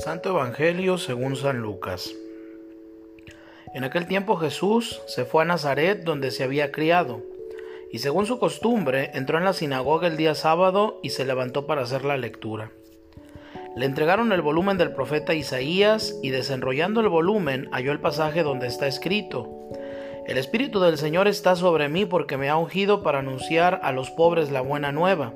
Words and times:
Santo 0.00 0.30
Evangelio 0.30 0.96
según 0.96 1.36
San 1.36 1.58
Lucas. 1.58 2.14
En 3.74 3.84
aquel 3.84 4.06
tiempo 4.06 4.36
Jesús 4.36 5.02
se 5.06 5.26
fue 5.26 5.42
a 5.42 5.46
Nazaret 5.46 6.04
donde 6.04 6.30
se 6.30 6.42
había 6.42 6.72
criado, 6.72 7.22
y 7.92 7.98
según 7.98 8.24
su 8.24 8.38
costumbre 8.38 9.10
entró 9.12 9.36
en 9.36 9.44
la 9.44 9.52
sinagoga 9.52 10.08
el 10.08 10.16
día 10.16 10.34
sábado 10.34 11.00
y 11.02 11.10
se 11.10 11.26
levantó 11.26 11.66
para 11.66 11.82
hacer 11.82 12.06
la 12.06 12.16
lectura. 12.16 12.72
Le 13.76 13.84
entregaron 13.84 14.32
el 14.32 14.40
volumen 14.40 14.78
del 14.78 14.94
profeta 14.94 15.34
Isaías 15.34 16.18
y 16.22 16.30
desenrollando 16.30 17.02
el 17.02 17.10
volumen 17.10 17.68
halló 17.70 17.92
el 17.92 18.00
pasaje 18.00 18.42
donde 18.42 18.68
está 18.68 18.86
escrito, 18.86 19.68
El 20.26 20.38
Espíritu 20.38 20.80
del 20.80 20.96
Señor 20.96 21.28
está 21.28 21.56
sobre 21.56 21.90
mí 21.90 22.06
porque 22.06 22.38
me 22.38 22.48
ha 22.48 22.56
ungido 22.56 23.02
para 23.02 23.18
anunciar 23.18 23.80
a 23.82 23.92
los 23.92 24.10
pobres 24.10 24.50
la 24.50 24.62
buena 24.62 24.92
nueva 24.92 25.34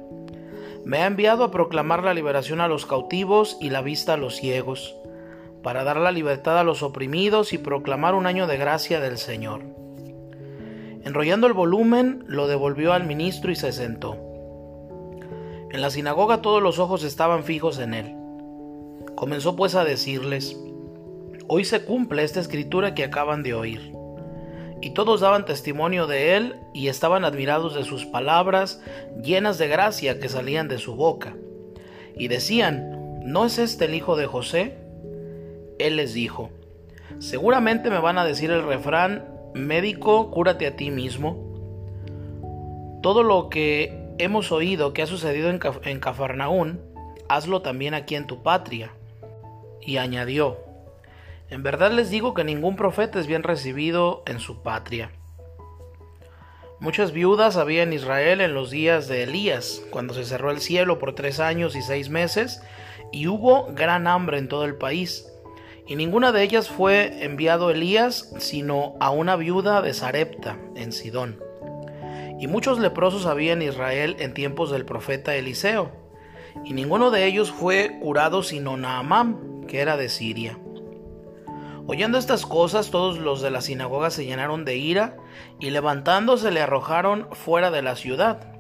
me 0.85 0.99
ha 0.99 1.07
enviado 1.07 1.45
a 1.45 1.51
proclamar 1.51 2.03
la 2.03 2.15
liberación 2.15 2.61
a 2.61 2.69
los 2.69 2.87
cautivos 2.87 3.57
y 3.61 3.71
la 3.71 3.81
vista 3.81 4.15
a 4.15 4.17
los 4.17 4.37
ciegos, 4.37 4.97
para 5.63 5.83
dar 5.85 5.97
la 5.97 6.13
libertad 6.13 6.59
a 6.59 6.65
los 6.65 6.83
oprimidos 6.83 7.53
y 7.53 7.59
proclamar 7.59 8.15
un 8.15 8.27
año 8.27 8.47
de 8.47 8.59
gracia 8.59 9.01
del 9.01 9.17
Señor. 9.17 9.63
Enrollando 11.05 11.47
el 11.47 11.53
volumen, 11.53 12.25
lo 12.27 12.47
devolvió 12.47 12.93
al 12.93 13.05
ministro 13.05 13.51
y 13.51 13.57
se 13.57 13.73
sentó. 13.73 14.17
En 15.71 15.81
la 15.81 15.91
sinagoga 15.91 16.43
todos 16.43 16.63
los 16.63 16.79
ojos 16.79 17.03
estaban 17.03 17.45
fijos 17.45 17.79
en 17.79 17.95
él. 17.95 18.15
Comenzó 19.15 19.57
pues 19.57 19.75
a 19.75 19.85
decirles, 19.85 20.57
Hoy 21.47 21.65
se 21.67 21.85
cumple 21.85 22.25
esta 22.25 22.41
escritura 22.41 22.95
que 22.95 23.05
acaban 23.05 23.43
de 23.43 23.53
oír. 23.53 23.93
Y 24.85 24.91
todos 24.91 25.23
daban 25.23 25.47
testimonio 25.47 26.07
de 26.07 26.37
él 26.37 26.57
y 26.75 26.89
estaban 26.89 27.25
admirados 27.25 27.75
de 27.75 27.85
sus 27.85 28.05
palabras 28.05 28.83
llenas 29.23 29.57
de 29.57 29.67
gracia 29.67 30.21
que 30.21 30.29
salían 30.29 30.69
de 30.69 30.77
su 30.77 30.95
boca. 30.95 31.35
Y 32.19 32.29
decían, 32.29 33.23
¿no 33.25 33.47
es 33.47 33.57
este 33.57 33.87
el 33.87 33.95
hijo 33.95 34.15
de 34.15 34.27
José? 34.27 34.77
Él 35.79 35.97
les 35.97 36.13
dijo, 36.13 36.51
seguramente 37.19 37.89
me 37.89 37.99
van 37.99 38.19
a 38.19 38.27
decir 38.27 38.51
el 38.51 38.63
refrán, 38.63 39.25
médico, 39.55 40.31
cúrate 40.31 40.67
a 40.67 40.77
ti 40.77 40.91
mismo. 40.91 41.39
Todo 43.03 43.23
lo 43.23 43.49
que 43.49 44.13
hemos 44.19 44.53
oído 44.53 44.93
que 44.93 45.01
ha 45.01 45.07
sucedido 45.07 45.49
en, 45.49 45.99
Cafarnaún, 45.99 46.83
hazlo 47.31 47.63
también 47.63 47.95
aquí 47.95 48.17
en 48.17 48.27
tu 48.27 48.43
patria. 48.43 48.91
Y 49.81 49.97
añadió, 49.97 50.59
en 51.55 51.63
verdad 51.63 51.93
les 51.93 52.11
digo 52.11 52.35
que 52.35 52.43
ningún 52.43 52.75
profeta 52.75 53.21
es 53.21 53.29
bien 53.29 53.45
recibido 53.45 54.25
en 54.27 54.41
su 54.41 54.63
patria. 54.63 55.13
Muchas 56.81 57.13
viudas 57.13 57.57
había 57.57 57.85
en 57.85 57.93
Israel 57.93 58.41
en 58.41 58.55
los 58.55 58.73
días 58.73 59.07
de 59.07 59.23
Elías, 59.23 59.81
cuando 59.91 60.15
se 60.15 60.25
cerró 60.25 60.51
el 60.51 60.61
cielo 60.61 60.99
por 60.99 61.15
tres 61.15 61.39
años 61.39 61.77
y 61.77 61.83
seis 61.83 62.09
meses, 62.09 62.61
y 63.13 63.29
hubo 63.29 63.73
gran 63.73 64.09
hambre 64.09 64.39
en 64.39 64.49
todo 64.49 64.65
el 64.65 64.75
país. 64.75 65.29
Y 65.87 65.95
ninguna 65.95 66.33
de 66.33 66.43
ellas 66.43 66.69
fue 66.69 67.25
enviado 67.25 67.71
Elías, 67.71 68.35
sino 68.39 68.97
a 68.99 69.11
una 69.11 69.37
viuda 69.37 69.81
de 69.81 69.95
Sarepta, 69.95 70.59
en 70.75 70.91
Sidón. 70.91 71.39
Y 72.41 72.49
muchos 72.49 72.81
leprosos 72.81 73.27
había 73.27 73.53
en 73.53 73.63
Israel 73.63 74.17
en 74.19 74.35
tiempos 74.35 74.73
del 74.73 74.85
profeta 74.85 75.37
Eliseo, 75.37 75.93
y 76.65 76.73
ninguno 76.73 77.13
de 77.13 77.27
ellos 77.27 77.53
fue 77.53 77.97
curado 78.01 78.43
sino 78.43 78.77
Naamán, 78.77 79.67
que 79.69 79.79
era 79.79 79.97
de 79.97 80.09
Siria. 80.09 80.59
Oyendo 81.87 82.17
estas 82.17 82.47
cosas, 82.47 82.91
todos 82.91 83.19
los 83.19 83.43
de 83.43 83.51
la 83.51 83.61
sinagoga 83.61 84.11
se 84.11 84.25
llenaron 84.25 84.65
de 84.65 84.77
ira 84.77 85.17
y 85.61 85.71
levantándose 85.71 86.51
le 86.51 86.63
arrojaron 86.63 87.29
fuera 87.33 87.71
de 87.71 87.83
la 87.83 87.95
ciudad 87.95 88.55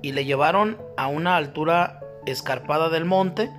y 0.00 0.12
le 0.12 0.24
llevaron 0.24 0.78
a 0.96 1.06
una 1.06 1.36
altura 1.36 2.00
escarpada 2.24 2.88
del 2.88 3.04
monte 3.04 3.50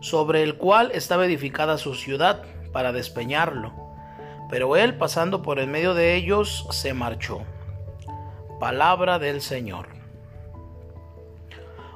sobre 0.00 0.42
el 0.42 0.56
cual 0.56 0.90
estaba 0.94 1.26
edificada 1.26 1.76
su 1.76 1.94
ciudad 1.94 2.42
para 2.72 2.92
despeñarlo. 2.92 3.74
Pero 4.50 4.76
él, 4.76 4.96
pasando 4.96 5.42
por 5.42 5.60
en 5.60 5.70
medio 5.70 5.92
de 5.94 6.14
ellos, 6.14 6.66
se 6.70 6.94
marchó. 6.94 7.42
Palabra 8.58 9.18
del 9.18 9.42
Señor. 9.42 9.88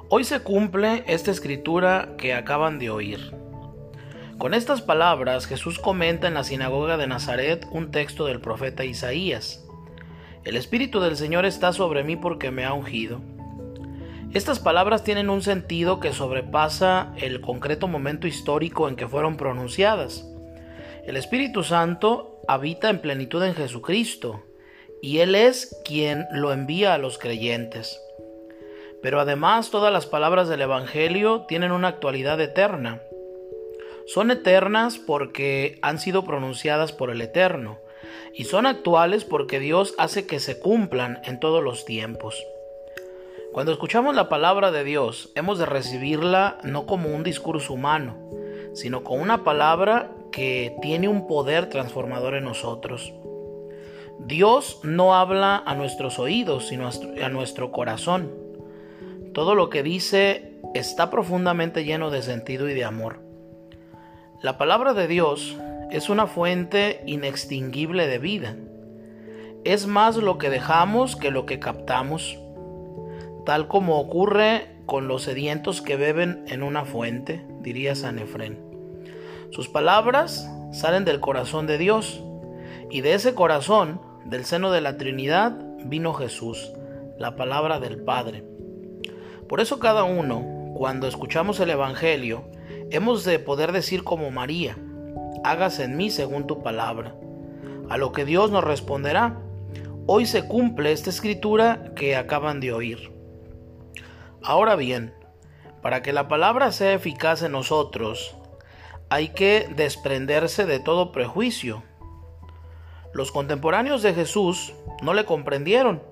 Hoy 0.09 0.25
se 0.25 0.41
cumple 0.41 1.05
esta 1.07 1.31
escritura 1.31 2.11
que 2.17 2.35
acaban 2.35 2.79
de 2.79 2.91
oír. 2.91 3.35
Con 4.39 4.53
estas 4.53 4.83
palabras 4.83 5.47
Jesús 5.47 5.79
comenta 5.79 6.29
en 6.29 6.35
la 6.35 6.45
sinagoga 6.45 6.99
de 6.99 7.07
Nazaret 7.07 7.67
un 7.71 7.91
texto 7.91 8.27
del 8.27 8.39
profeta 8.39 8.85
Isaías. 8.85 9.65
El 10.45 10.57
Espíritu 10.57 11.01
del 11.01 11.17
Señor 11.17 11.47
está 11.47 11.73
sobre 11.73 12.05
mí 12.05 12.17
porque 12.17 12.51
me 12.51 12.67
ha 12.67 12.75
ungido. 12.75 13.23
Estas 14.35 14.61
palabras 14.61 15.05
tienen 15.05 15.31
un 15.31 15.41
sentido 15.41 16.01
que 16.01 16.13
sobrepasa 16.13 17.15
el 17.17 17.41
concreto 17.41 17.89
momento 17.89 18.27
histórico 18.27 18.91
en 18.91 18.97
que 18.97 19.09
fueron 19.09 19.39
pronunciadas. 19.39 20.29
El 21.07 21.17
Espíritu 21.17 21.65
Santo 21.65 22.43
habita 22.47 22.91
en 22.91 22.99
plenitud 22.99 23.43
en 23.43 23.55
Jesucristo 23.55 24.43
y 25.01 25.21
Él 25.21 25.35
es 25.35 25.81
quien 25.83 26.27
lo 26.31 26.53
envía 26.53 26.93
a 26.93 26.99
los 26.99 27.17
creyentes. 27.17 27.99
Pero 29.03 29.19
además 29.19 29.71
todas 29.71 29.93
las 29.93 30.05
palabras 30.05 30.47
del 30.47 30.61
Evangelio 30.61 31.47
tienen 31.49 31.73
una 31.73 31.89
actualidad 31.89 32.39
eterna 32.39 33.01
son 34.07 34.31
eternas 34.31 34.99
porque 34.99 35.79
han 35.83 35.99
sido 35.99 36.25
pronunciadas 36.25 36.93
por 36.93 37.11
el 37.11 37.21
Eterno, 37.21 37.79
y 38.33 38.45
son 38.45 38.67
actuales 38.67 39.25
porque 39.25 39.59
Dios 39.59 39.95
hace 39.99 40.27
que 40.27 40.39
se 40.39 40.61
cumplan 40.61 41.21
en 41.25 41.41
todos 41.41 41.63
los 41.63 41.85
tiempos. 41.85 42.45
Cuando 43.53 43.73
escuchamos 43.73 44.15
la 44.15 44.29
palabra 44.29 44.71
de 44.71 44.85
Dios, 44.85 45.33
hemos 45.35 45.59
de 45.59 45.67
recibirla 45.67 46.59
no 46.63 46.87
como 46.87 47.09
un 47.09 47.25
discurso 47.25 47.73
humano, 47.73 48.17
sino 48.75 49.03
como 49.03 49.23
una 49.23 49.43
palabra 49.45 50.13
que 50.31 50.77
tiene 50.83 51.09
un 51.09 51.27
poder 51.27 51.71
transformador 51.71 52.35
en 52.35 52.45
nosotros. 52.45 53.15
Dios 54.19 54.81
no 54.83 55.15
habla 55.15 55.63
a 55.65 55.75
nuestros 55.75 56.19
oídos, 56.19 56.69
sino 56.69 56.89
a 56.89 57.29
nuestro 57.29 57.73
corazón. 57.73 58.31
Todo 59.33 59.55
lo 59.55 59.71
que 59.71 59.83
dice 59.83 60.61
está 60.75 61.11
profundamente 61.11 61.85
lleno 61.85 62.11
de 62.11 62.23
sentido 62.23 62.69
y 62.69 62.75
de 62.75 62.85
amor. 62.85 63.26
La 64.43 64.59
palabra 64.59 64.93
de 64.93 65.09
Dios 65.09 65.57
es 65.91 66.11
una 66.11 66.27
fuente 66.27 67.03
inextinguible 67.07 68.07
de 68.07 68.19
vida. 68.19 68.55
Es 69.65 69.87
más 69.87 70.19
lo 70.19 70.37
que 70.37 70.51
dejamos 70.51 71.17
que 71.17 71.31
lo 71.31 71.47
que 71.47 71.59
captamos, 71.59 72.39
tal 73.47 73.67
como 73.67 73.99
ocurre 73.99 74.77
con 74.85 75.09
los 75.09 75.23
sedientos 75.23 75.81
que 75.81 75.97
beben 75.97 76.45
en 76.49 76.63
una 76.63 76.85
fuente, 76.85 77.47
diría 77.61 77.95
San 77.95 78.19
Efrén. 78.19 78.59
Sus 79.53 79.69
palabras 79.69 80.47
salen 80.71 81.07
del 81.07 81.21
corazón 81.21 81.67
de 81.67 81.79
Dios, 81.79 82.23
y 82.91 83.01
de 83.01 83.15
ese 83.15 83.35
corazón, 83.35 84.03
del 84.27 84.45
seno 84.45 84.71
de 84.71 84.83
la 84.83 84.99
Trinidad, 84.99 85.57
vino 85.87 86.13
Jesús, 86.13 86.73
la 87.19 87.37
palabra 87.37 87.81
del 87.81 88.03
Padre. 88.03 88.45
Por 89.49 89.61
eso 89.61 89.79
cada 89.79 90.05
uno, 90.05 90.75
cuando 90.77 91.09
escuchamos 91.09 91.59
el 91.59 91.71
Evangelio, 91.71 92.45
Hemos 92.91 93.25
de 93.25 93.41
poder 93.41 93.73
decir 93.73 94.05
como 94.05 94.31
María, 94.31 94.79
hágase 95.43 95.85
en 95.85 95.97
mí 95.97 96.09
según 96.09 96.47
tu 96.47 96.63
palabra. 96.63 97.17
A 97.91 97.97
lo 97.97 98.13
que 98.13 98.25
Dios 98.25 98.53
nos 98.53 98.63
responderá, 98.63 99.41
hoy 100.07 100.25
se 100.25 100.47
cumple 100.47 100.93
esta 100.93 101.11
escritura 101.11 101.93
que 101.97 102.15
acaban 102.15 102.61
de 102.61 102.73
oír. 102.73 103.13
Ahora 104.41 104.77
bien, 104.77 105.13
para 105.83 106.03
que 106.03 106.13
la 106.13 106.29
palabra 106.29 106.71
sea 106.71 106.95
eficaz 106.95 107.43
en 107.43 107.53
nosotros, 107.53 108.37
hay 109.09 109.31
que 109.31 109.69
desprenderse 109.75 110.65
de 110.65 110.79
todo 110.79 111.11
prejuicio. 111.11 111.83
Los 113.13 113.33
contemporáneos 113.33 114.03
de 114.03 114.15
Jesús 114.15 114.75
no 115.03 115.13
le 115.13 115.25
comprendieron, 115.25 116.05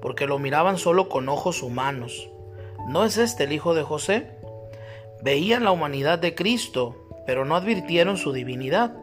porque 0.00 0.26
lo 0.26 0.38
miraban 0.38 0.78
solo 0.78 1.10
con 1.10 1.28
ojos 1.28 1.62
humanos. 1.62 2.30
¿No 2.88 3.04
es 3.04 3.18
este 3.18 3.44
el 3.44 3.52
hijo 3.52 3.74
de 3.74 3.82
José? 3.82 4.33
Veían 5.24 5.64
la 5.64 5.72
humanidad 5.72 6.18
de 6.18 6.34
Cristo, 6.34 7.08
pero 7.26 7.46
no 7.46 7.56
advirtieron 7.56 8.18
su 8.18 8.34
divinidad. 8.34 8.94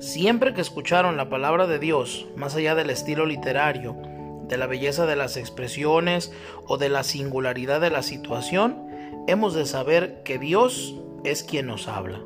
Siempre 0.00 0.52
que 0.52 0.60
escucharon 0.60 1.16
la 1.16 1.28
palabra 1.28 1.68
de 1.68 1.78
Dios, 1.78 2.26
más 2.34 2.56
allá 2.56 2.74
del 2.74 2.90
estilo 2.90 3.24
literario, 3.24 3.96
de 4.48 4.58
la 4.58 4.66
belleza 4.66 5.06
de 5.06 5.14
las 5.14 5.36
expresiones 5.36 6.32
o 6.66 6.76
de 6.76 6.88
la 6.88 7.04
singularidad 7.04 7.80
de 7.80 7.90
la 7.90 8.02
situación, 8.02 8.88
hemos 9.28 9.54
de 9.54 9.64
saber 9.64 10.24
que 10.24 10.40
Dios 10.40 10.96
es 11.22 11.44
quien 11.44 11.66
nos 11.66 11.86
habla. 11.86 12.20